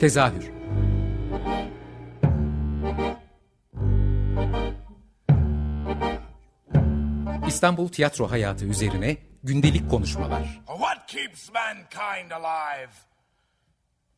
[0.00, 0.50] Tezahür
[7.46, 10.60] İstanbul tiyatro hayatı üzerine gündelik konuşmalar.
[10.66, 12.90] What keeps mankind alive?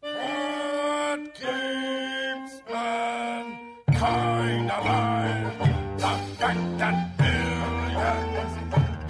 [0.03, 5.53] What keeps mankind alive?
[5.99, 8.55] The that billions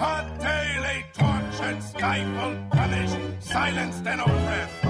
[0.00, 4.81] are daily tortured, stifled, punished, silenced and oppressed.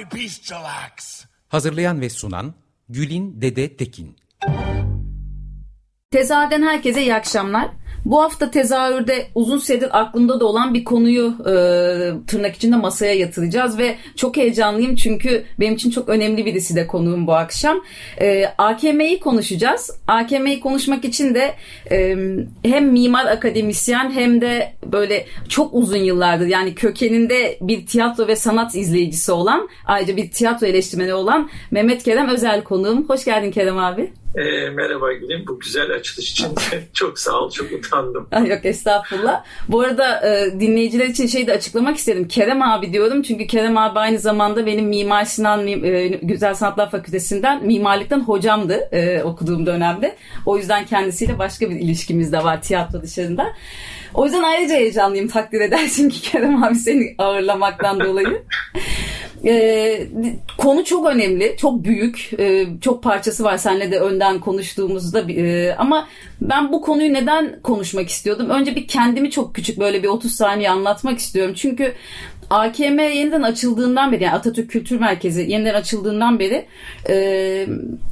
[0.00, 1.24] By bestial acts.
[1.48, 2.54] Hazırlayan ve sunan
[2.88, 4.16] Gülin Dede Tekin.
[6.10, 7.70] Tezahürden herkese iyi akşamlar.
[8.04, 11.52] Bu hafta tezahürde uzun süredir aklımda da olan bir konuyu e,
[12.26, 17.26] tırnak içinde masaya yatıracağız ve çok heyecanlıyım çünkü benim için çok önemli birisi de konuğum
[17.26, 17.80] bu akşam.
[18.20, 19.90] E, AKM'yi konuşacağız.
[20.08, 21.54] AKM'yi konuşmak için de
[21.90, 22.16] e,
[22.64, 28.74] hem mimar akademisyen hem de böyle çok uzun yıllardır yani kökeninde bir tiyatro ve sanat
[28.74, 33.08] izleyicisi olan ayrıca bir tiyatro eleştirmeni olan Mehmet Kerem Özel konuğum.
[33.08, 34.12] Hoş geldin Kerem abi.
[34.36, 35.44] E, merhaba Gülüm.
[35.48, 36.48] Bu güzel açılış için
[36.94, 37.50] çok sağ ol.
[37.50, 38.28] Çok utandım.
[38.46, 39.44] Yok estağfurullah.
[39.68, 42.28] Bu arada e, dinleyiciler için şey de açıklamak istedim.
[42.28, 47.66] Kerem abi diyorum çünkü Kerem abi aynı zamanda benim Mimar Sinan e, Güzel Sanatlar Fakültesinden
[47.66, 50.16] mimarlıktan hocamdı e, okuduğum dönemde.
[50.46, 53.46] O yüzden kendisiyle başka bir ilişkimiz de var tiyatro dışarında.
[54.14, 58.42] O yüzden ayrıca heyecanlıyım takdir edersin ki Kerem abi seni ağırlamaktan dolayı.
[59.44, 60.08] Ee,
[60.58, 65.20] konu çok önemli, çok büyük, e, çok parçası var seninle de önden konuştuğumuzda.
[65.32, 66.08] E, ama
[66.40, 68.50] ben bu konuyu neden konuşmak istiyordum?
[68.50, 71.54] Önce bir kendimi çok küçük böyle bir 30 saniye anlatmak istiyorum.
[71.54, 71.94] Çünkü
[72.50, 76.66] AKM yeniden açıldığından beri yani Atatürk Kültür Merkezi yeniden açıldığından beri
[77.08, 77.14] e,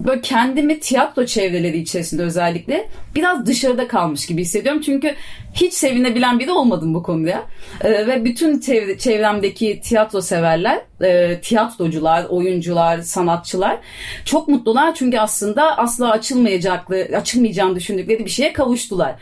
[0.07, 4.81] böyle kendimi tiyatro çevreleri içerisinde özellikle biraz dışarıda kalmış gibi hissediyorum.
[4.81, 5.15] Çünkü
[5.55, 7.43] hiç sevinebilen biri olmadım bu konuya.
[7.85, 13.79] E, ve bütün çevre, çevremdeki tiyatro severler, e, tiyatrocular, oyuncular, sanatçılar
[14.25, 14.95] çok mutlular.
[14.95, 19.15] Çünkü aslında asla açılmayacaklı, açılmayacağını düşündükleri bir şeye kavuştular.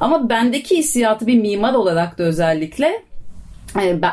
[0.00, 3.02] Ama bendeki hissiyatı bir mimar olarak da özellikle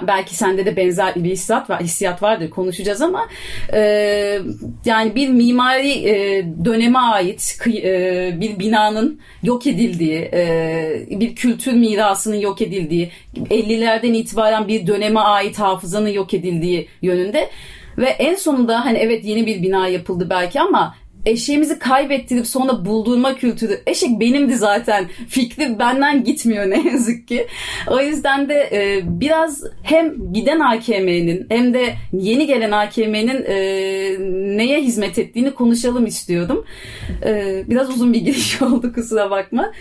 [0.08, 3.30] belki sende de benzer bir hissiyat var, hissiyat vardır konuşacağız ama
[3.74, 3.80] e,
[4.86, 12.36] yani bir mimari e, döneme ait e, bir binanın yok edildiği, e, bir kültür mirasının
[12.36, 17.50] yok edildiği, 50'lerden itibaren bir döneme ait hafızanın yok edildiği yönünde
[17.98, 20.96] ve en sonunda hani evet yeni bir bina yapıldı belki ama
[21.26, 23.82] eşeğimizi kaybettirip sonra buldurma kültürü.
[23.86, 25.08] Eşek benimdi zaten.
[25.30, 27.48] Fikri benden gitmiyor ne yazık ki.
[27.88, 33.58] O yüzden de e, biraz hem giden AKM'nin hem de yeni gelen AKM'nin e,
[34.58, 36.66] neye hizmet ettiğini konuşalım istiyordum.
[37.26, 39.72] E, biraz uzun bir giriş oldu kusura bakma.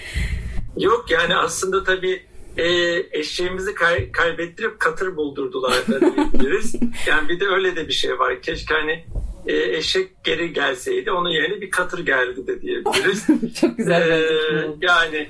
[0.76, 2.22] Yok yani aslında tabii
[2.58, 2.66] e,
[3.12, 6.74] eşeğimizi kay, kaybettirip katır buldurdular da diyebiliriz.
[7.06, 8.42] yani bir de öyle de bir şey var.
[8.42, 9.04] Keşke hani
[9.46, 13.26] e, eşek geri gelseydi onun yerine bir katır geldi de diyebiliriz.
[13.60, 14.10] çok güzel.
[14.10, 15.28] Ee, yani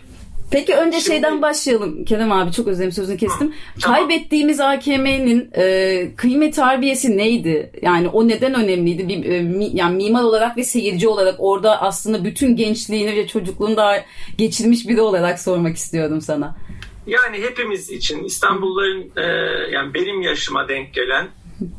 [0.50, 3.48] Peki önce Şimdi, şeyden başlayalım Kerem abi çok özledim sözünü kestim.
[3.48, 3.98] Hı, tamam.
[3.98, 7.72] Kaybettiğimiz AKM'nin e, kıymet harbiyesi neydi?
[7.82, 9.08] Yani o neden önemliydi?
[9.08, 13.76] Bir, e, mi, yani mimar olarak ve seyirci olarak orada aslında bütün gençliğini ve çocukluğunu
[13.76, 14.04] da
[14.38, 16.56] geçirmiş biri olarak sormak istiyordum sana.
[17.08, 19.22] Yani hepimiz için İstanbulluların e,
[19.72, 21.28] yani benim yaşıma denk gelen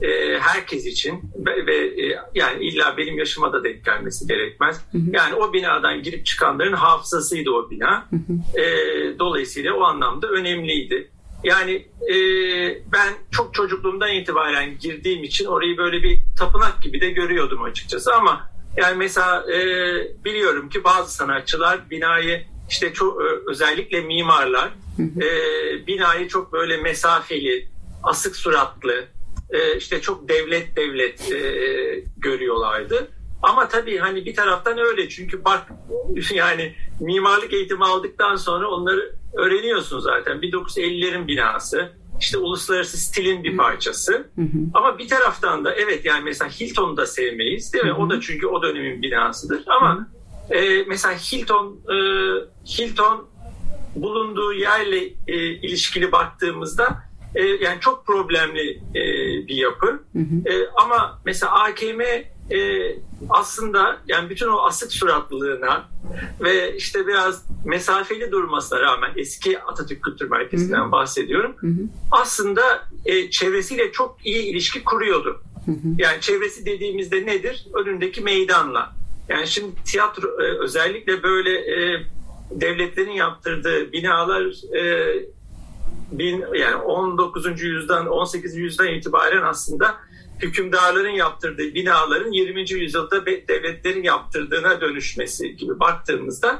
[0.02, 4.82] e, herkes için ve, ve e, yani illa benim yaşıma da denk gelmesi gerekmez.
[4.92, 5.02] Hı hı.
[5.14, 8.08] Yani o binadan girip çıkanların hafızasıydı o bina.
[8.10, 8.62] Hı hı.
[8.62, 8.66] E,
[9.20, 11.12] dolayısıyla o anlamda önemliydi.
[11.44, 12.16] Yani e,
[12.92, 18.50] ben çok çocukluğumdan itibaren girdiğim için orayı böyle bir tapınak gibi de görüyordum açıkçası ama
[18.78, 19.58] yani mesela e,
[20.26, 27.68] biliyorum ki bazı sanatçılar binayı işte çok özellikle mimarlar e, binayı çok böyle mesafeli,
[28.04, 29.06] asık suratlı,
[29.50, 31.40] e, işte çok devlet devlet e,
[32.18, 33.08] görüyorlardı.
[33.44, 35.68] Ama tabii hani bir taraftan öyle çünkü bak
[36.34, 40.38] yani mimarlık eğitimi aldıktan sonra onları öğreniyorsun zaten.
[40.38, 44.14] 1950'lerin binası işte uluslararası stilin bir parçası.
[44.14, 44.48] Hı hı.
[44.74, 47.92] Ama bir taraftan da evet yani mesela Hilton'u da sevmeyiz değil mi?
[47.92, 47.98] Hı hı.
[48.02, 49.64] O da çünkü o dönemin binasıdır.
[49.68, 50.08] Ama
[50.52, 51.96] E, mesela Hilton e,
[52.78, 53.28] Hilton
[53.96, 57.04] bulunduğu yerle e, ilişkili baktığımızda
[57.36, 59.04] e, yani çok problemli e,
[59.48, 59.88] bir yapı.
[59.88, 60.50] Hı hı.
[60.50, 62.02] E, ama mesela AKM
[62.52, 62.60] e,
[63.30, 65.88] aslında yani bütün o asık suratlılığına
[66.42, 70.92] ve işte biraz mesafeli durmasına rağmen eski Atatürk Kültür Merkezi'nden hı hı.
[70.92, 71.56] bahsediyorum.
[71.58, 71.82] Hı hı.
[72.12, 72.62] Aslında
[73.06, 75.42] e, çevresiyle çok iyi ilişki kuruyordu.
[75.66, 75.88] Hı hı.
[75.98, 77.68] Yani çevresi dediğimizde nedir?
[77.74, 78.94] Önündeki meydanla.
[79.30, 82.06] Yani şimdi tiyatro e, özellikle böyle e,
[82.52, 85.14] devletlerin yaptırdığı binalar e,
[86.12, 87.62] bin, yani 19.
[87.62, 88.56] yüzyıldan 18.
[88.56, 89.96] yüzyıldan itibaren aslında
[90.42, 92.72] hükümdarların yaptırdığı binaların 20.
[92.72, 96.60] yüzyılda devletlerin yaptırdığına dönüşmesi gibi baktığımızda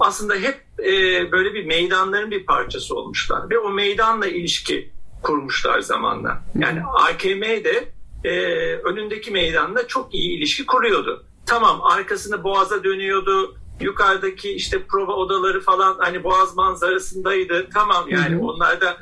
[0.00, 0.92] aslında hep e,
[1.32, 4.90] böyle bir meydanların bir parçası olmuşlar ve o meydanla ilişki
[5.22, 6.42] kurmuşlar zamanla.
[6.54, 7.92] Yani AKM de
[8.24, 8.30] e,
[8.74, 11.24] önündeki meydanla çok iyi ilişki kuruyordu.
[11.46, 13.56] Tamam arkasını boğaza dönüyordu.
[13.80, 17.68] Yukarıdaki işte prova odaları falan hani boğaz manzarasındaydı.
[17.74, 18.96] Tamam yani onlar da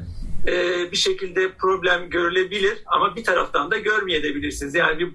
[0.47, 0.53] e,
[0.93, 4.75] bir şekilde problem görülebilir ama bir taraftan da görmeyebilirsiniz.
[4.75, 5.13] Yani bir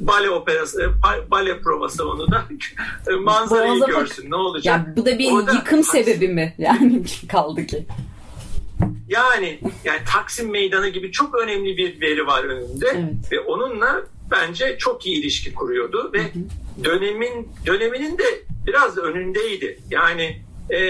[0.00, 2.44] bale operası, e, bale provası onu da
[3.10, 4.24] e, manzarayı Boğaza görsün.
[4.24, 4.30] Bak.
[4.30, 4.86] Ne olacak?
[4.86, 6.54] Ya bu da bir Orada, yıkım sebebi mi?
[6.58, 7.86] Yani kaldı ki.
[9.08, 13.32] Yani yani Taksim Meydanı gibi çok önemli bir veri var önünde evet.
[13.32, 16.84] ve onunla bence çok iyi ilişki kuruyordu ve hı hı.
[16.84, 18.24] dönemin döneminin de
[18.66, 19.78] biraz önündeydi.
[19.90, 20.80] Yani e,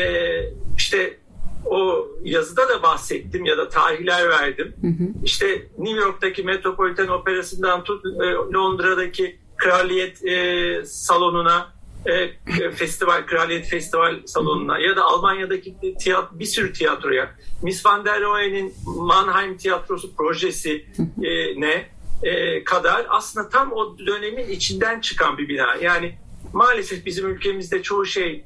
[0.76, 1.17] işte
[1.64, 4.75] o yazıda da bahsettim ya da tarihler verdim.
[4.81, 5.08] Hı hı.
[5.25, 11.72] İşte New York'taki Metropolitan Operası'ndan tut e, Londra'daki Kraliyet e, salonuna
[12.06, 12.31] e,
[12.70, 18.75] festival Kraliyet Festival salonuna ya da Almanya'daki tiyat, bir sürü tiyatroya Miss van der Rohe'nin
[18.87, 20.87] Mannheim tiyatrosu projesi
[21.22, 21.87] e, ne
[22.22, 25.75] e, kadar aslında tam o dönemin içinden çıkan bir bina.
[25.82, 26.19] Yani
[26.52, 28.44] maalesef bizim ülkemizde çoğu şey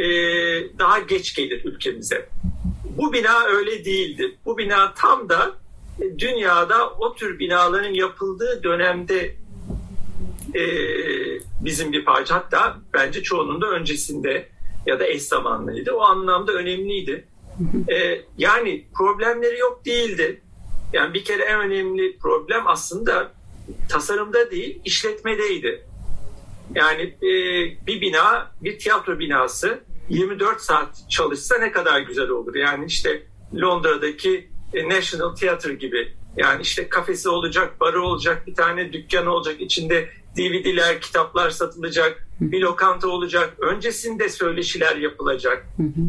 [0.00, 0.06] e,
[0.78, 2.28] daha geç gelir ülkemize.
[2.96, 4.36] Bu bina öyle değildi.
[4.44, 5.52] Bu bina tam da
[6.18, 9.36] dünyada o tür binaların yapıldığı dönemde
[10.54, 10.62] e,
[11.60, 12.34] bizim bir parça.
[12.34, 14.48] Hatta bence çoğunun da öncesinde
[14.86, 15.92] ya da eş zamanlıydı.
[15.92, 17.24] O anlamda önemliydi.
[17.88, 20.40] E, yani problemleri yok değildi.
[20.92, 23.32] Yani bir kere en önemli problem aslında
[23.88, 25.84] tasarımda değil, işletmedeydi.
[26.76, 27.30] Yani e,
[27.86, 32.54] bir bina, bir tiyatro binası 24 saat çalışsa ne kadar güzel olur.
[32.54, 33.22] Yani işte
[33.54, 39.60] Londra'daki e, National Theatre gibi yani işte kafesi olacak, barı olacak, bir tane dükkanı olacak,
[39.60, 43.54] içinde DVD'ler, kitaplar satılacak, bir lokanta olacak.
[43.58, 45.66] Öncesinde söyleşiler yapılacak.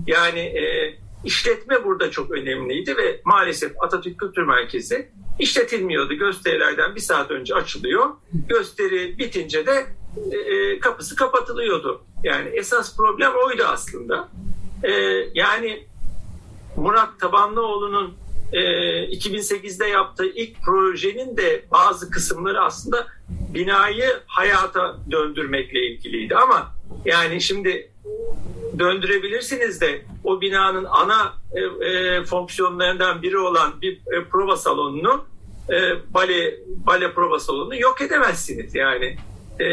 [0.07, 6.13] Yani e, işletme burada çok önemliydi ve maalesef Atatürk Kültür Merkezi işletilmiyordu.
[6.13, 8.09] Gösterilerden bir saat önce açılıyor.
[8.49, 9.85] Gösteri bitince de
[10.31, 12.01] e, e, kapısı kapatılıyordu.
[12.23, 14.29] Yani esas problem oydu aslında.
[14.83, 14.91] E,
[15.33, 15.87] yani
[16.75, 18.13] Murat Tabanlıoğlu'nun
[18.53, 18.59] e,
[19.17, 26.71] 2008'de yaptığı ilk projenin de bazı kısımları aslında binayı hayata döndürmekle ilgiliydi ama
[27.05, 27.91] yani şimdi
[28.79, 35.25] döndürebilirsiniz de o binanın ana e, e, fonksiyonlarından biri olan bir e, prova salonunu
[35.69, 35.75] e,
[36.13, 39.17] bale bale prova salonunu yok edemezsiniz yani
[39.59, 39.67] e,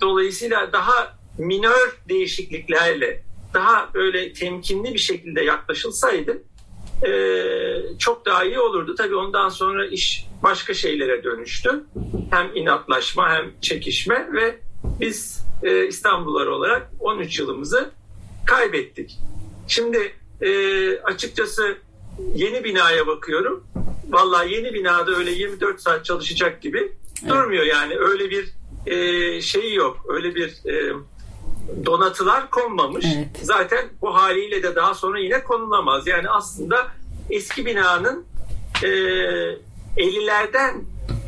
[0.00, 3.22] dolayısıyla daha minör değişikliklerle
[3.54, 6.42] daha böyle temkinli bir şekilde yaklaşılsaydı
[7.06, 7.12] e,
[7.98, 8.94] çok daha iyi olurdu.
[8.94, 11.84] Tabii ondan sonra iş başka şeylere dönüştü.
[12.30, 14.58] Hem inatlaşma hem çekişme ve
[15.00, 17.90] biz e, İstanbullular olarak 13 yılımızı
[18.46, 19.18] kaybettik.
[19.68, 20.50] Şimdi e,
[20.98, 21.76] açıkçası
[22.34, 23.64] yeni binaya bakıyorum.
[24.08, 26.78] Vallahi yeni binada öyle 24 saat çalışacak gibi
[27.22, 27.32] evet.
[27.32, 27.96] durmuyor yani.
[27.98, 28.48] Öyle bir
[28.86, 30.06] e, şeyi yok.
[30.08, 30.94] Öyle bir e,
[31.86, 33.04] donatılar konmamış.
[33.16, 33.28] Evet.
[33.42, 36.06] Zaten bu haliyle de daha sonra yine konulamaz.
[36.06, 36.86] Yani aslında
[37.30, 38.24] eski binanın
[38.82, 38.88] e,
[39.96, 40.74] 50'lerden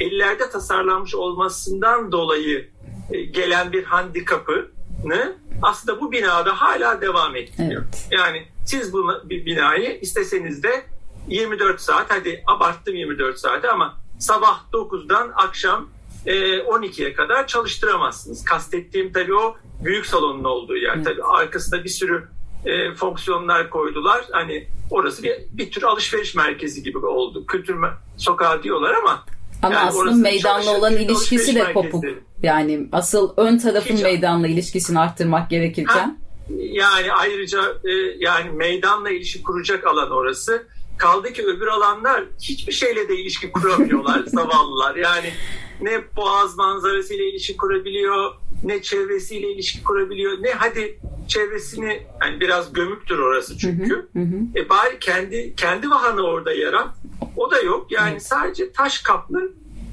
[0.00, 2.68] 50'lerde tasarlanmış olmasından dolayı
[3.10, 7.82] e, gelen bir handikapını aslında bu binada hala devam ettiriyor.
[7.82, 8.08] Evet.
[8.10, 10.84] Yani siz bu binayı isteseniz de
[11.28, 15.88] 24 saat hadi abarttım 24 saati ama sabah 9'dan akşam
[16.26, 18.44] 12'ye e, kadar çalıştıramazsınız.
[18.44, 20.94] Kastettiğim tabii o büyük salonun olduğu yer.
[20.96, 21.06] Evet.
[21.06, 22.28] Tabii arkasında bir sürü
[22.66, 24.24] e, fonksiyonlar koydular.
[24.32, 27.46] Hani orası bir, bir tür alışveriş merkezi gibi oldu.
[27.46, 27.76] Kültür
[28.16, 29.24] sokağı diyorlar ama
[29.62, 32.04] ama yani aslında meydanla olan ilişkisi de kopuk.
[32.42, 35.94] Yani asıl ön tarafın Hiç, meydanla ilişkisini arttırmak gerekirken.
[35.94, 36.16] Ha,
[36.58, 40.66] yani ayrıca e, yani meydanla ilişki kuracak alan orası.
[40.98, 44.96] Kaldı ki öbür alanlar hiçbir şeyle de ilişki kuramıyorlar zavallılar.
[44.96, 45.32] Yani
[45.82, 48.32] ne boğaz manzarasıyla ilişki kurabiliyor,
[48.64, 50.98] ne çevresiyle ilişki kurabiliyor, ne hadi
[51.28, 53.94] çevresini yani biraz gömüktür orası çünkü.
[53.94, 54.36] Hı hı hı.
[54.56, 56.88] E bari kendi kendi vahanı orada yarat.
[57.36, 57.92] O da yok.
[57.92, 58.26] Yani evet.
[58.26, 59.52] sadece taş kaplı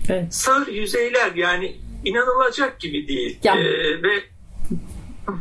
[0.10, 0.34] evet.
[0.34, 3.40] sağır yüzeyler yani inanılacak gibi değil.
[3.44, 3.56] Ya.
[3.56, 4.24] Ee, ve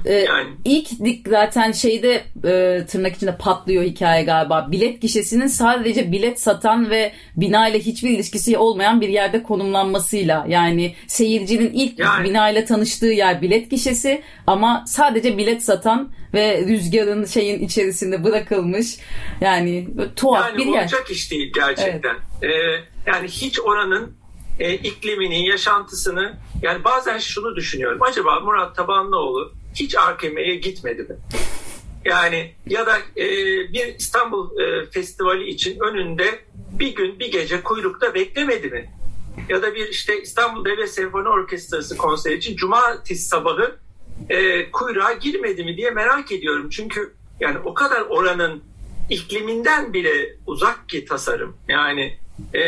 [0.04, 0.48] Ee, yani.
[0.64, 4.68] İlk dik zaten şeyde e, tırnak içinde patlıyor hikaye galiba.
[4.70, 10.44] Bilet gişesinin sadece bilet satan ve bina ile hiçbir ilişkisi olmayan bir yerde konumlanmasıyla.
[10.48, 12.24] Yani seyircinin ilk yani.
[12.24, 18.96] bina ile tanıştığı yer bilet gişesi ama sadece bilet satan ve rüzgarın şeyin içerisinde bırakılmış.
[19.40, 20.72] Yani tuhaf yani bir yer.
[20.72, 22.16] Yani olacak iş değil gerçekten.
[22.42, 22.54] Evet.
[22.54, 24.18] Ee, yani hiç oranın
[24.60, 27.98] e, iklimini, yaşantısını yani bazen şunu düşünüyorum.
[28.02, 31.16] Acaba Murat Tabanlıoğlu hiç AKM'ye gitmedi mi?
[32.04, 33.26] Yani ya da e,
[33.72, 36.38] bir İstanbul e, Festivali için önünde
[36.72, 38.90] bir gün bir gece kuyrukta beklemedi mi?
[39.48, 43.78] Ya da bir işte İstanbul Devlet Senfoni Orkestrası konseri için cumartesi sabahı
[44.28, 46.70] e, kuyruğa girmedi mi diye merak ediyorum.
[46.70, 48.62] Çünkü yani o kadar oranın
[49.10, 51.56] ikliminden bile uzak ki tasarım.
[51.68, 52.18] Yani
[52.54, 52.60] e,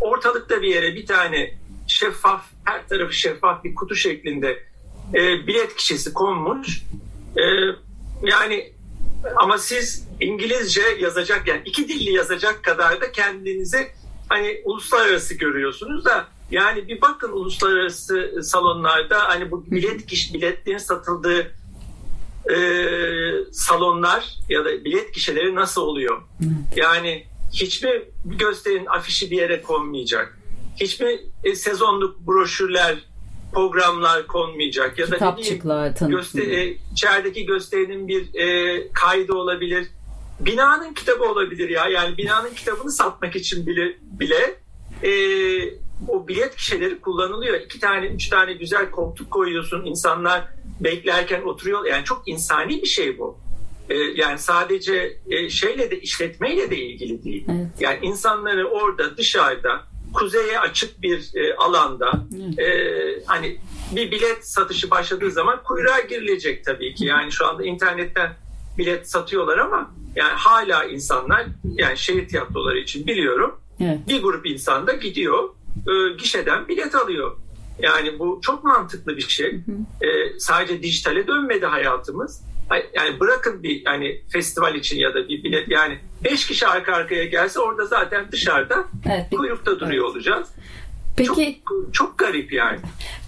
[0.00, 1.54] ortalıkta bir yere bir tane
[1.86, 4.62] şeffaf, her tarafı şeffaf bir kutu şeklinde
[5.14, 6.82] e, bilet kişisi konmuş.
[7.36, 7.42] E,
[8.22, 8.72] yani
[9.36, 13.88] ama siz İngilizce yazacak yani iki dilli yazacak kadar da kendinizi
[14.28, 21.52] hani uluslararası görüyorsunuz da yani bir bakın uluslararası salonlarda hani bu bilet kişi biletlerin satıldığı
[22.50, 22.56] e,
[23.52, 26.22] salonlar ya da bilet kişileri nasıl oluyor?
[26.76, 30.38] Yani hiçbir gösterinin afişi bir yere konmayacak.
[30.80, 32.98] Hiçbir e, sezonluk broşürler,
[33.52, 34.98] programlar konmayacak.
[34.98, 39.86] Ya da Kitapçıklar, göster e, içerideki gösterinin bir e, kaydı olabilir.
[40.40, 41.88] Binanın kitabı olabilir ya.
[41.88, 44.54] Yani binanın kitabını satmak için bile bile
[45.02, 45.12] e,
[46.08, 47.60] o bilet kişileri kullanılıyor.
[47.60, 49.84] İki tane, üç tane güzel koltuk koyuyorsun.
[49.84, 50.48] İnsanlar
[50.80, 51.84] beklerken oturuyor.
[51.84, 53.38] Yani çok insani bir şey bu.
[53.90, 57.46] E, yani sadece e, şeyle de işletmeyle de ilgili değil.
[57.48, 57.66] Evet.
[57.80, 62.12] Yani insanları orada dışarıda kuzeye açık bir e, alanda
[62.58, 62.66] e,
[63.26, 63.58] hani
[63.96, 67.06] bir bilet satışı başladığı zaman kuyruğa girilecek tabii ki.
[67.06, 68.36] Yani şu anda internetten
[68.78, 73.98] bilet satıyorlar ama yani hala insanlar yani şehir tiyatroları için biliyorum evet.
[74.08, 77.36] bir grup insan da gidiyor e, gişeden bilet alıyor.
[77.78, 79.52] Yani bu çok mantıklı bir şey.
[79.52, 80.06] Hı hı.
[80.06, 82.42] E, sadece dijitale dönmedi hayatımız
[82.94, 87.24] yani bırakın bir yani festival için ya da bir bilet yani beş kişi arka arkaya
[87.24, 90.14] gelse orada zaten dışarıda evet, kuyrukta duruyor evet.
[90.14, 90.48] olacağız.
[91.16, 92.78] Peki çok, çok garip yani.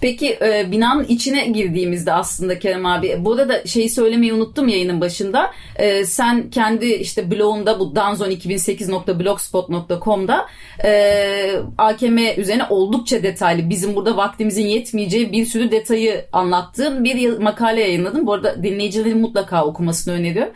[0.01, 5.51] Peki e, binanın içine girdiğimizde aslında Kerem abi burada da şeyi söylemeyi unuttum yayının başında.
[5.75, 10.47] E, sen kendi işte blogunda bu danzon2008.blogspot.com'da
[10.83, 17.81] e, AKM üzerine oldukça detaylı bizim burada vaktimizin yetmeyeceği bir sürü detayı anlattığın bir makale
[17.81, 18.27] yayınladın.
[18.27, 20.53] Bu arada dinleyicilerin mutlaka okumasını öneriyorum.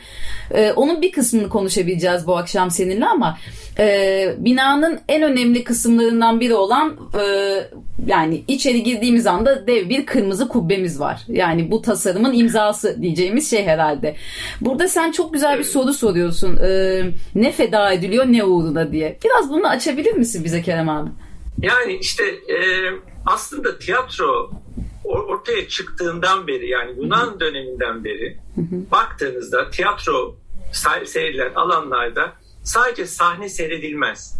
[0.52, 3.38] E, onun bir kısmını konuşabileceğiz bu akşam seninle ama
[3.80, 7.70] e, binanın en önemli kısımlarından biri olan e,
[8.06, 11.22] yani içeri girdiğimiz anda dev bir kırmızı kubbemiz var.
[11.28, 14.16] Yani bu tasarımın imzası diyeceğimiz şey herhalde.
[14.62, 16.58] Burada sen çok güzel bir soru soruyorsun.
[16.58, 17.02] E,
[17.36, 19.18] ne feda ediliyor ne uğruna diye.
[19.26, 21.10] Biraz bunu açabilir misin bize Kerem abi?
[21.62, 22.58] Yani işte e,
[23.26, 24.52] aslında tiyatro
[25.04, 28.38] ortaya çıktığından beri yani Yunan döneminden beri
[28.92, 30.36] baktığınızda tiyatro
[31.06, 32.34] seyredilen alanlarda
[32.64, 34.40] sadece sahne seyredilmez.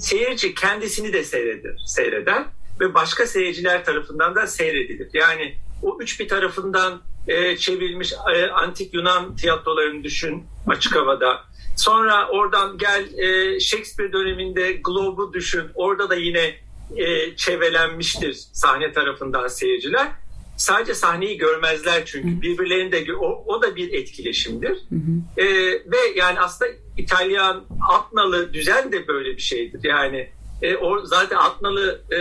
[0.00, 2.44] Seyirci kendisini de seyredir, seyreder
[2.80, 5.08] ve başka seyirciler tarafından da seyredilir.
[5.12, 11.44] Yani o üç bir tarafından e, çevrilmiş e, antik Yunan tiyatrolarını düşün açık havada.
[11.76, 15.64] Sonra oradan gel e, Shakespeare döneminde Globe'u düşün.
[15.74, 16.54] Orada da yine
[16.96, 20.08] e, çevrelenmiştir sahne tarafından seyirciler.
[20.56, 24.78] Sadece sahneyi görmezler çünkü birbirlerinde o, o da bir etkileşimdir.
[24.88, 25.42] Hı hı.
[25.42, 29.80] E, ve yani aslında İtalyan Atnalı düzen de böyle bir şeydir.
[29.84, 30.30] Yani
[30.62, 32.18] e, o zaten Atnalı e,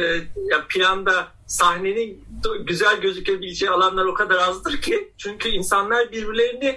[0.70, 2.26] planda sahnenin
[2.68, 6.76] güzel gözükebileceği alanlar o kadar azdır ki çünkü insanlar birbirlerini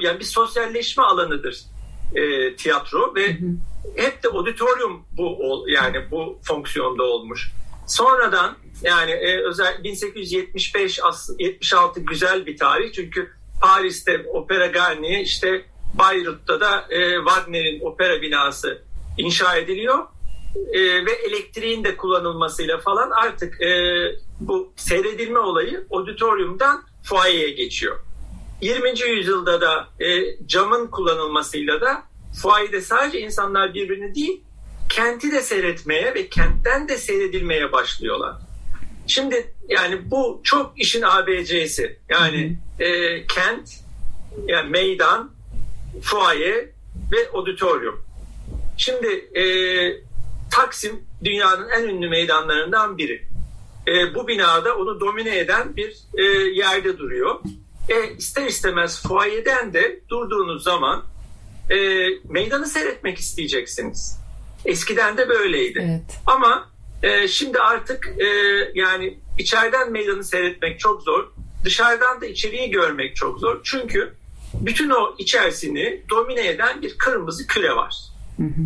[0.00, 1.64] yani bir sosyalleşme alanıdır
[2.14, 3.50] e, tiyatro ve hı hı.
[3.96, 7.52] hep de auditorium bu yani bu fonksiyonda olmuş.
[7.88, 11.00] Sonradan yani e, özel 1875
[11.38, 13.30] 76 güzel bir tarih çünkü
[13.60, 15.64] Paris'te Opera Garnier işte
[15.94, 18.82] Bayrut'ta da e, Wagner'in opera binası
[19.18, 19.98] inşa ediliyor
[20.72, 23.72] e, ve elektriğin de kullanılmasıyla falan artık e,
[24.40, 27.98] bu seyredilme olayı auditoriumdan fuayeye geçiyor.
[28.60, 29.00] 20.
[29.08, 32.02] yüzyılda da e, camın kullanılmasıyla da
[32.42, 34.44] fuayede sadece insanlar birbirini değil
[34.88, 38.36] kenti de seyretmeye ve kentten de seyredilmeye başlıyorlar.
[39.06, 41.98] Şimdi yani bu çok işin ABC'si.
[42.08, 43.70] Yani e, kent,
[44.46, 45.30] yani meydan,
[46.02, 46.72] fuaye
[47.12, 48.04] ve auditorium.
[48.76, 49.44] Şimdi e,
[50.50, 53.28] Taksim dünyanın en ünlü meydanlarından biri.
[53.88, 56.22] E, bu binada onu domine eden bir e,
[56.54, 57.40] yerde duruyor.
[57.88, 61.04] E, ister istemez fuayeden de durduğunuz zaman
[61.70, 61.76] e,
[62.24, 64.18] meydanı seyretmek isteyeceksiniz.
[64.64, 65.78] Eskiden de böyleydi.
[65.84, 66.20] Evet.
[66.26, 66.68] Ama
[67.02, 68.26] e, şimdi artık e,
[68.74, 71.28] yani içeriden meydanı seyretmek çok zor.
[71.64, 73.60] Dışarıdan da içeriği görmek çok zor.
[73.64, 74.14] Çünkü
[74.54, 77.96] bütün o içerisini domine eden bir kırmızı küre var.
[78.36, 78.62] Hı hı.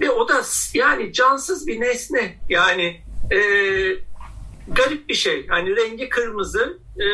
[0.00, 0.42] Ve o da
[0.74, 2.38] yani cansız bir nesne.
[2.48, 3.38] Yani e,
[4.68, 5.46] garip bir şey.
[5.46, 6.78] Hani rengi kırmızı.
[6.98, 7.04] E,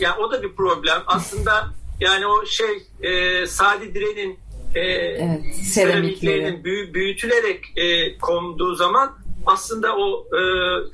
[0.00, 1.02] yani o da bir problem.
[1.06, 4.38] Aslında yani o şey e, Sadi Diren'in
[4.74, 10.40] e, evet, seramiklerinin büyü, büyütülerek e, konduğu zaman aslında o e,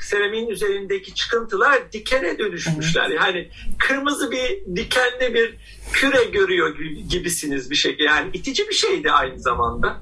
[0.01, 3.07] seramiğin üzerindeki çıkıntılar dikene dönüşmüşler.
[3.11, 3.21] Evet.
[3.21, 5.57] Yani kırmızı bir dikenli bir
[5.93, 6.79] küre görüyor
[7.11, 7.97] gibisiniz bir şey.
[7.99, 10.01] Yani itici bir şeydi aynı zamanda.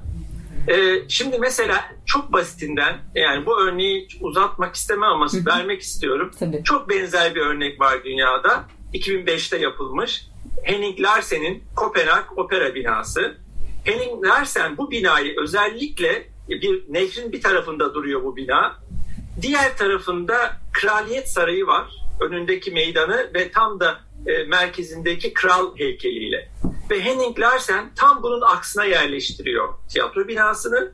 [0.67, 5.45] E, şimdi mesela çok basitinden yani bu örneği uzatmak istemem ama Hı-hı.
[5.45, 6.31] vermek istiyorum.
[6.39, 6.63] Tabii.
[6.63, 8.65] Çok benzer bir örnek var dünyada.
[8.93, 10.27] 2005'te yapılmış.
[10.63, 13.44] Henning Larsen'in Kopenhag Opera binası.
[13.85, 18.75] Henning Larsen bu binayı özellikle bir nehrin bir tarafında duruyor bu bina.
[19.41, 21.91] Diğer tarafında Kraliyet Sarayı var.
[22.21, 26.49] Önündeki meydanı ve tam da e, merkezindeki kral heykeliyle.
[26.91, 30.91] Ve Henning Larsen tam bunun aksına yerleştiriyor tiyatro binasını.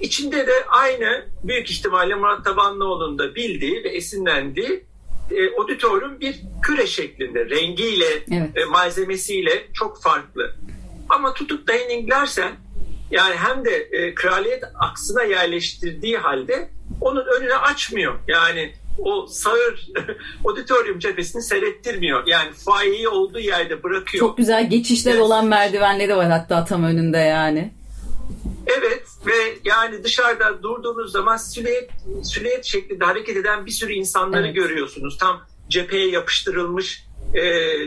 [0.00, 4.84] İçinde de aynı büyük ihtimalle Murat Tabanlıoğlu'nun da bildiği ve esinlendiği
[5.30, 8.56] e, auditorium bir küre şeklinde rengiyle evet.
[8.56, 10.54] e, malzemesiyle çok farklı.
[11.10, 12.52] Ama tutup da Henning Larsen
[13.10, 18.18] yani hem de e, kraliyet aksına yerleştirdiği halde onun önüne açmıyor.
[18.28, 19.88] Yani o sağır
[20.44, 22.26] auditorium cephesini seyrettirmiyor.
[22.26, 24.20] Yani fayeyi olduğu yerde bırakıyor.
[24.26, 25.22] Çok güzel geçişler evet.
[25.22, 27.72] olan merdivenleri var hatta tam önünde yani.
[28.66, 31.90] Evet ve yani dışarıda durduğunuz zaman silüet,
[32.22, 34.54] silüet şeklinde hareket eden bir sürü insanları evet.
[34.54, 35.18] görüyorsunuz.
[35.18, 37.42] Tam cepheye yapıştırılmış e,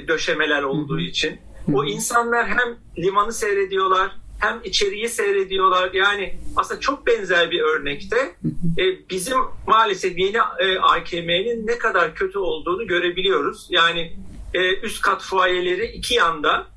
[0.07, 1.01] döşemeler olduğu Hı-hı.
[1.01, 1.39] için.
[1.73, 4.11] O insanlar hem limanı seyrediyorlar
[4.43, 5.89] hem içeriği seyrediyorlar.
[5.93, 8.35] Yani aslında çok benzer bir örnekte
[8.77, 13.67] e, bizim maalesef yeni e, AKM'nin ne kadar kötü olduğunu görebiliyoruz.
[13.69, 14.13] Yani
[14.53, 16.67] e, üst kat fuayeleri iki yanda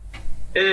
[0.55, 0.64] e,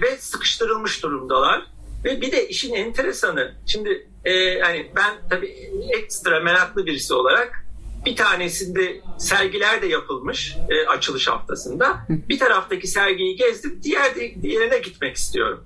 [0.00, 1.66] ve sıkıştırılmış durumdalar.
[2.04, 5.54] Ve bir de işin enteresanı şimdi e, yani ben tabii
[5.98, 7.64] ekstra meraklı birisi olarak
[8.06, 12.06] bir tanesinde sergiler de yapılmış e, açılış haftasında.
[12.08, 15.64] Bir taraftaki sergiyi gezdim, diğer diğerine gitmek istiyorum.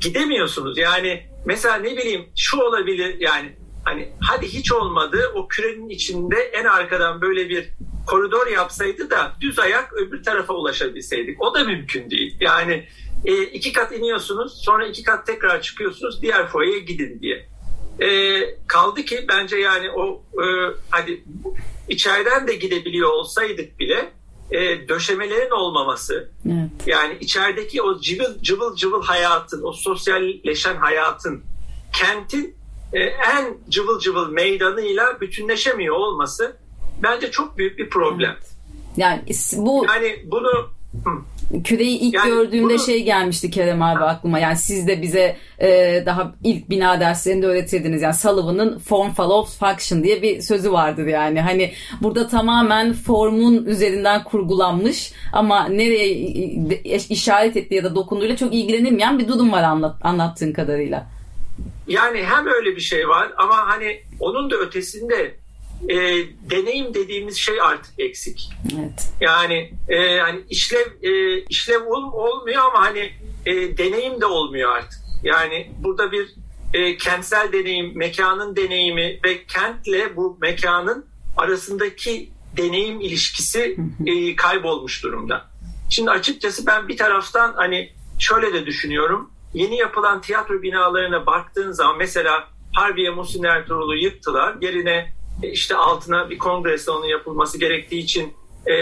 [0.00, 0.78] gidemiyorsunuz.
[0.78, 6.64] Yani mesela ne bileyim şu olabilir yani hani hadi hiç olmadı o kürenin içinde en
[6.64, 7.68] arkadan böyle bir
[8.06, 11.42] koridor yapsaydı da düz ayak öbür tarafa ulaşabilseydik.
[11.42, 12.36] O da mümkün değil.
[12.40, 12.88] Yani
[13.24, 17.51] e, iki kat iniyorsunuz sonra iki kat tekrar çıkıyorsunuz diğer foyaya gidin diye.
[18.00, 20.44] E, kaldı ki bence yani o e,
[20.90, 21.24] hadi
[21.88, 24.12] içeriden de gidebiliyor olsaydık bile
[24.50, 26.70] e, döşemelerin olmaması evet.
[26.86, 31.42] yani içerideki o cıvıl cıvıl cıvıl hayatın o sosyalleşen hayatın
[31.92, 32.54] kentin
[32.92, 36.56] e, en cıvıl cıvıl meydanıyla bütünleşemiyor olması
[37.02, 38.36] bence çok büyük bir problem.
[38.38, 38.52] Evet.
[38.96, 39.22] Yani
[39.56, 40.70] bu yani bunu
[41.64, 42.78] Küreyi ilk yani gördüğümde bunu...
[42.78, 44.38] şey gelmişti Kerem abi aklıma.
[44.38, 48.02] Yani siz de bize e, daha ilk bina derslerinde öğretirdiniz.
[48.02, 51.40] Yani Sullivan'ın form follows function diye bir sözü vardır yani.
[51.40, 56.08] Hani burada tamamen formun üzerinden kurgulanmış ama nereye
[57.08, 61.06] işaret ettiği ya da dokunduğuyla çok ilgilenilmeyen bir durum var anlat, anlattığın kadarıyla.
[61.88, 65.34] Yani hem öyle bir şey var ama hani onun da ötesinde
[65.88, 65.96] e,
[66.50, 68.48] deneyim dediğimiz şey artık eksik.
[68.74, 69.12] Evet.
[69.20, 73.12] Yani e, hani işlev e, işlev ol, olmuyor ama hani
[73.46, 75.00] e, deneyim de olmuyor artık.
[75.22, 76.34] Yani burada bir
[76.74, 85.46] e, kentsel deneyim, mekanın deneyimi ve kentle bu mekanın arasındaki deneyim ilişkisi e, kaybolmuş durumda.
[85.90, 89.30] Şimdi açıkçası ben bir taraftan hani şöyle de düşünüyorum.
[89.54, 94.56] Yeni yapılan tiyatro binalarına baktığın zaman mesela Harbiye Muhsin Ertuğrul'u yıktılar.
[94.60, 98.34] Yerine işte altına bir kongre salonu yapılması gerektiği için
[98.66, 98.74] e,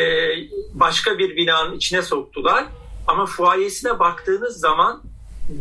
[0.74, 2.64] başka bir binanın içine soktular.
[3.06, 5.02] Ama fuayesine baktığınız zaman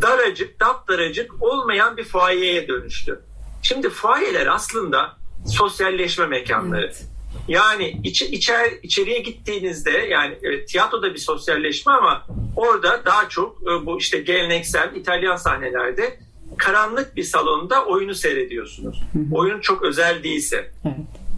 [0.01, 3.19] daracık, daracık olmayan bir fuayeye dönüştü.
[3.61, 6.85] Şimdi fuayeler aslında sosyalleşme mekanları.
[6.85, 7.05] Evet.
[7.47, 13.85] Yani iç, içer, içeriye gittiğinizde yani evet, tiyatroda bir sosyalleşme ama orada daha çok e,
[13.85, 16.19] bu işte geleneksel İtalyan sahnelerde
[16.57, 19.03] karanlık bir salonda oyunu seyrediyorsunuz.
[19.31, 20.71] Oyun çok özel değilse.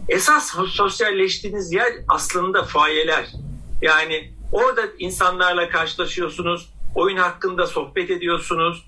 [0.08, 3.26] Esas sosyalleştiğiniz yer aslında fayeler.
[3.82, 6.70] Yani orada insanlarla karşılaşıyorsunuz.
[6.94, 8.84] Oyun hakkında sohbet ediyorsunuz.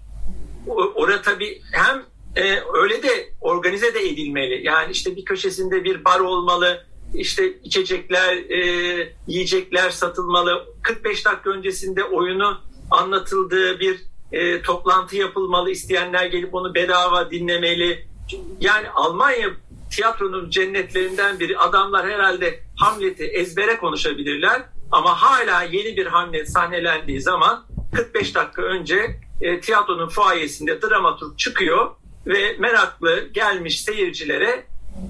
[0.94, 2.02] Orada tabii hem
[2.37, 4.66] e, öyle de organize de edilmeli.
[4.66, 6.87] Yani işte bir köşesinde bir bar olmalı.
[7.14, 10.64] işte içecekler, e, yiyecekler satılmalı.
[10.82, 12.60] 45 dakika öncesinde oyunu
[12.90, 14.00] anlatıldığı bir
[14.35, 15.70] e, toplantı yapılmalı.
[15.70, 18.09] İsteyenler gelip onu bedava dinlemeli.
[18.61, 19.49] Yani Almanya
[19.90, 21.59] tiyatronun cennetlerinden biri.
[21.59, 27.64] Adamlar herhalde Hamlet'i ezbere konuşabilirler ama hala yeni bir Hamlet sahnelendiği zaman
[27.97, 31.90] 45 dakika önce e, tiyatronun fuayesinde dramaturg çıkıyor
[32.27, 34.66] ve meraklı gelmiş seyircilere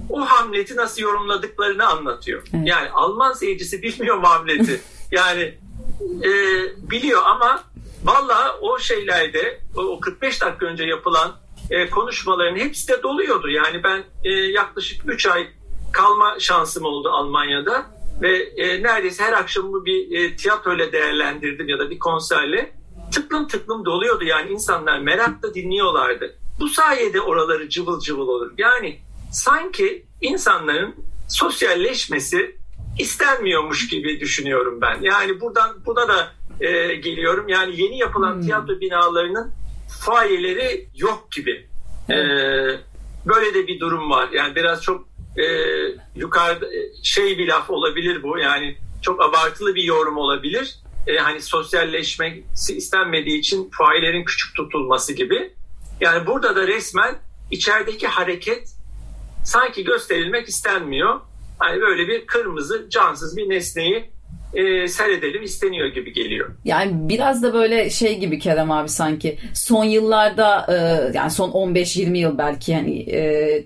[0.09, 2.43] o Hamlet'i nasıl yorumladıklarını anlatıyor.
[2.63, 4.81] Yani Alman seyircisi bilmiyor Hamlet'i.
[5.11, 5.57] yani
[6.23, 6.31] e,
[6.91, 7.63] biliyor ama
[8.05, 11.35] valla o şeylerde o 45 dakika önce yapılan
[11.69, 13.49] e, konuşmaların hepsi de doluyordu.
[13.49, 15.47] Yani ben e, yaklaşık 3 ay
[15.93, 17.85] kalma şansım oldu Almanya'da
[18.21, 22.75] ve e, neredeyse her akşamı bir e, tiyatroyla değerlendirdim ya da bir konserle
[23.13, 26.35] tıklım tıklım doluyordu yani insanlar merakla dinliyorlardı.
[26.59, 28.51] Bu sayede oraları cıvıl cıvıl olur.
[28.57, 28.99] Yani
[29.31, 30.95] sanki insanların
[31.29, 32.55] sosyalleşmesi
[32.99, 35.01] istenmiyormuş gibi düşünüyorum ben.
[35.01, 37.47] Yani buradan buna da e, geliyorum.
[37.47, 38.41] Yani yeni yapılan hmm.
[38.41, 39.51] tiyatro binalarının
[40.01, 41.67] fayeleri yok gibi.
[42.09, 42.15] E,
[43.25, 44.29] böyle de bir durum var.
[44.33, 45.45] Yani biraz çok e,
[46.15, 48.37] yukarıda e, şey bir laf olabilir bu.
[48.37, 50.79] Yani çok abartılı bir yorum olabilir.
[51.07, 55.53] E, hani sosyalleşmesi istenmediği için fayelerin küçük tutulması gibi.
[56.01, 57.15] Yani burada da resmen
[57.51, 58.75] içerideki hareket
[59.43, 61.19] sanki gösterilmek istenmiyor.
[61.59, 64.09] Hani böyle bir kırmızı cansız bir nesneyi
[64.55, 66.55] e, seyredelim isteniyor gibi geliyor.
[66.65, 70.75] Yani biraz da böyle şey gibi Kerem abi sanki son yıllarda e,
[71.17, 73.63] yani son 15-20 yıl belki yani e,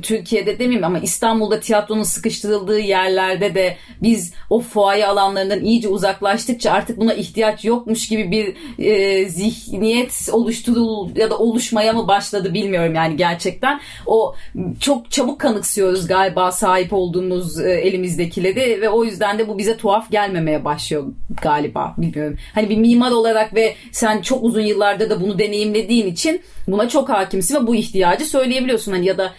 [0.00, 7.00] Türkiye'de demeyeyim ama İstanbul'da tiyatronun sıkıştırıldığı yerlerde de biz o fuaye alanlarından iyice uzaklaştıkça artık
[7.00, 13.16] buna ihtiyaç yokmuş gibi bir e, zihniyet oluşturul ya da oluşmaya mı başladı bilmiyorum yani
[13.16, 13.80] gerçekten.
[14.06, 14.34] O
[14.80, 20.10] çok çabuk kanıksıyoruz galiba sahip olduğumuz e, elimizdekileri ve o yüzden de bu bize tuhaf
[20.10, 21.04] gelmemeye başlıyor
[21.42, 22.36] galiba bilmiyorum.
[22.54, 27.08] Hani bir mimar olarak ve sen çok uzun yıllarda da bunu deneyimlediğin için buna çok
[27.08, 28.92] hakimsin ve bu ihtiyacı söyleyebiliyorsun.
[28.92, 29.32] Hani ya da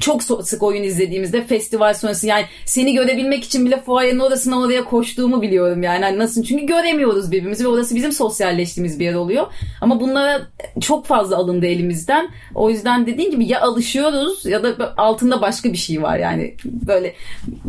[0.00, 5.42] çok sık oyun izlediğimizde festival sonrası yani seni görebilmek için bile fuayenin orasına oraya koştuğumu
[5.42, 6.04] biliyorum yani.
[6.04, 6.42] Hani nasıl?
[6.42, 9.46] Çünkü göremiyoruz birbirimizi ve orası bizim sosyalleştiğimiz bir yer oluyor.
[9.80, 10.42] Ama bunlara
[10.80, 12.28] çok fazla alındı elimizden.
[12.54, 16.54] O yüzden dediğin gibi ya alışıyoruz ya da altında başka bir şey var yani.
[16.64, 17.14] Böyle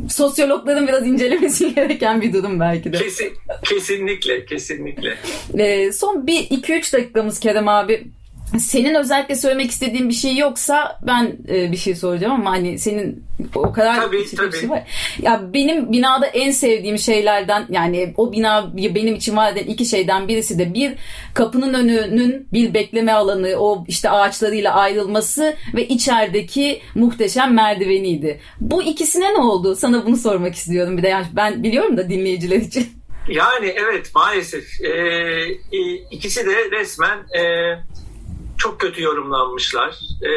[0.10, 2.98] sosyologların biraz incelemesi gereken bir durum belki de.
[2.98, 5.17] Kesin, kesinlikle, kesinlikle.
[5.58, 8.08] Ee, son bir 2-3 dakikamız Kerem abi
[8.60, 13.23] senin özellikle söylemek istediğin bir şey yoksa ben e, bir şey soracağım ama hani senin
[13.55, 14.51] o kadar tabii, tabii.
[14.51, 14.83] bir şey var.
[15.21, 20.27] Ya benim binada en sevdiğim şeylerden yani o bina benim için var eden iki şeyden
[20.27, 20.93] birisi de bir
[21.33, 28.39] kapının önünün bir bekleme alanı o işte ağaçlarıyla ayrılması ve içerideki muhteşem merdiveniydi.
[28.62, 29.75] Bu ikisine ne oldu?
[29.75, 32.88] Sana bunu sormak istiyorum bir de yani ben biliyorum da dinleyiciler için.
[33.29, 35.47] Yani evet maalesef ee,
[36.12, 37.43] ikisi de resmen e,
[38.58, 40.00] çok kötü yorumlanmışlar.
[40.22, 40.30] E,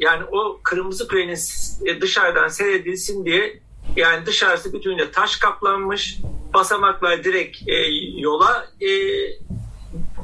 [0.00, 1.38] yani o Kırmızı Kule'nin
[1.86, 3.60] e, dışarıdan seyredilsin diye
[3.96, 6.18] yani dışarısı bütünüyle taş kaplanmış.
[6.54, 7.74] Basamaklar direkt e,
[8.20, 8.90] yola e,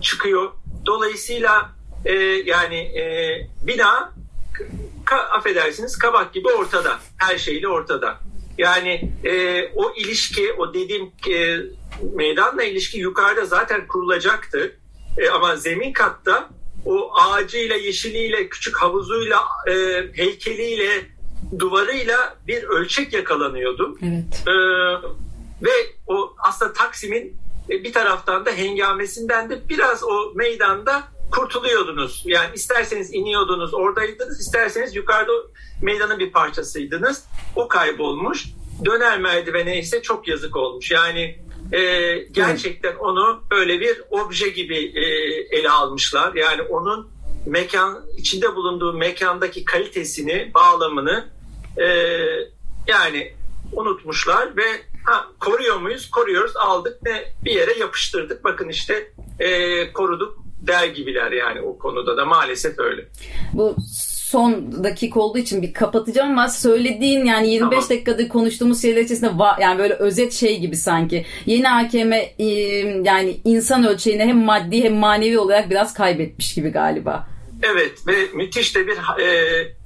[0.01, 0.53] çıkıyor.
[0.87, 1.71] Dolayısıyla
[2.45, 2.93] yani
[3.67, 4.13] bina
[5.05, 6.99] ka, affedersiniz kabak gibi ortada.
[7.17, 8.19] Her şeyle ortada.
[8.59, 11.57] Yani e, o ilişki, o dediğim e,
[12.15, 14.77] meydanla ilişki yukarıda zaten kurulacaktı.
[15.19, 16.49] E, ama zemin katta
[16.87, 19.73] o ağacıyla, yeşiliyle, küçük havuzuyla, e,
[20.13, 21.07] heykeliyle,
[21.59, 23.99] duvarıyla bir ölçek yakalanıyordu.
[24.03, 24.49] Evet.
[24.49, 24.53] E,
[25.63, 25.71] ve
[26.07, 27.37] o aslında Taksim'in
[27.71, 32.23] e, bir taraftan da hengamesinden de biraz o meydanda kurtuluyordunuz.
[32.27, 35.33] Yani isterseniz iniyordunuz, oradaydınız, isterseniz yukarıda
[35.83, 37.25] meydanın bir parçasıydınız.
[37.57, 38.47] O kaybolmuş.
[38.85, 40.91] Döner merdivene ise çok yazık olmuş.
[40.91, 41.39] Yani
[41.73, 45.05] e, gerçekten onu böyle bir obje gibi e,
[45.57, 46.35] ele almışlar.
[46.35, 47.11] Yani onun
[47.47, 51.29] mekan içinde bulunduğu mekandaki kalitesini, bağlamını
[51.77, 51.87] e,
[52.87, 53.33] yani
[53.73, 54.65] unutmuşlar ve
[55.05, 56.11] ha, koruyor muyuz?
[56.11, 56.57] Koruyoruz.
[56.57, 58.45] Aldık ve bir yere yapıştırdık.
[58.45, 63.09] Bakın işte e, koruduk der gibiler yani o konuda da maalesef öyle.
[63.53, 63.77] Bu
[64.33, 67.91] son dakika olduğu için bir kapatacağım ama söylediğin yani 25 tamam.
[67.91, 71.27] dakikadır konuştuğumuz şeyler içerisinde var, yani böyle özet şey gibi sanki.
[71.47, 72.45] Yeni hakeme e,
[73.05, 77.29] yani insan ölçeğini hem maddi hem manevi olarak biraz kaybetmiş gibi galiba.
[77.63, 79.29] Evet ve müthiş de bir e,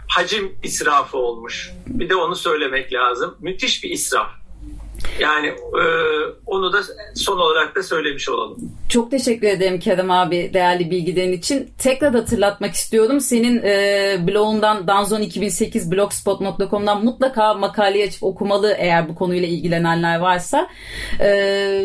[0.09, 1.71] hacim israfı olmuş.
[1.87, 3.37] Bir de onu söylemek lazım.
[3.41, 4.31] Müthiş bir israf.
[5.21, 5.85] Yani e,
[6.47, 6.79] onu da
[7.15, 8.73] son olarak da söylemiş olalım.
[8.89, 11.71] Çok teşekkür ederim Kerem abi değerli bilgilerin için.
[11.79, 13.21] Tekrar hatırlatmak istiyorum.
[13.21, 20.69] Senin e, blogundan danzon2008blogspot.com'dan mutlaka makale açıp okumalı eğer bu konuyla ilgilenenler varsa.
[21.21, 21.83] E,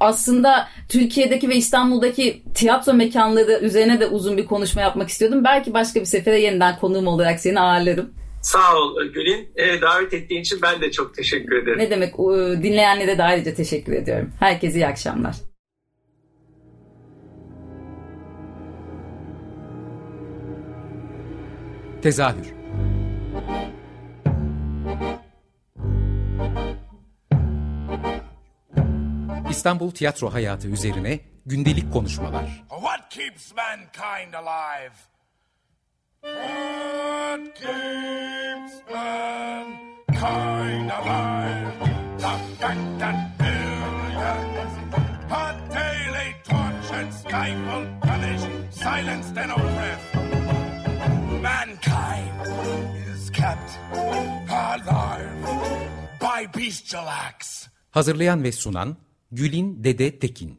[0.00, 5.44] aslında Türkiye'deki ve İstanbul'daki tiyatro mekanları üzerine de uzun bir konuşma yapmak istiyordum.
[5.44, 8.10] Belki başka bir sefere yeniden konuğum olarak seni ağırlarım.
[8.46, 9.52] Sağ ol Gül'in.
[9.56, 11.78] E, davet ettiğin için ben de çok teşekkür ederim.
[11.78, 12.18] Ne demek
[12.62, 14.32] dinleyenlere de ayrıca teşekkür ediyorum.
[14.40, 15.36] Herkese iyi akşamlar.
[22.02, 22.46] Tezahür
[29.50, 32.64] İstanbul tiyatro hayatı üzerine gündelik konuşmalar.
[32.70, 34.94] What keeps mankind alive?
[57.90, 58.96] Hazırlayan ve sunan
[59.32, 60.58] Gülin Dede Tekin